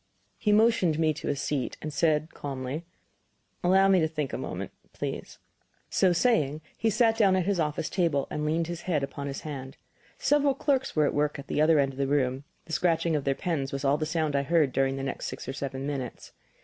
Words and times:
He 0.39 0.51
motioned 0.51 0.97
me 0.97 1.13
to 1.13 1.29
a 1.29 1.35
seat, 1.35 1.77
and 1.79 1.93
said, 1.93 2.33
calmly: 2.33 2.83
"Allow 3.63 3.87
me 3.87 3.99
to 3.99 4.07
think 4.07 4.33
a 4.33 4.37
moment, 4.39 4.71
please." 4.93 5.37
So 5.91 6.11
saying, 6.11 6.61
he 6.75 6.89
sat 6.89 7.15
down 7.19 7.35
at 7.35 7.45
his 7.45 7.59
office 7.59 7.87
table 7.87 8.27
and 8.31 8.43
leaned 8.43 8.65
his 8.65 8.81
head 8.89 9.03
upon 9.03 9.27
his 9.27 9.41
hand. 9.41 9.77
Several 10.17 10.55
clerks 10.55 10.95
were 10.95 11.05
at 11.05 11.13
work 11.13 11.37
at 11.37 11.45
the 11.45 11.61
other 11.61 11.77
end 11.77 11.91
of 11.93 11.99
the 11.99 12.07
room; 12.07 12.45
the 12.65 12.73
scratching 12.73 13.15
of 13.15 13.25
their 13.25 13.35
pens 13.35 13.71
was 13.71 13.85
all 13.85 13.99
the 13.99 14.07
sound 14.07 14.35
I 14.35 14.41
heard 14.41 14.71
during 14.73 14.95
the 14.95 15.03
next 15.03 15.27
six 15.27 15.47
or 15.47 15.53
seven 15.53 15.85
minutes. 15.85 16.31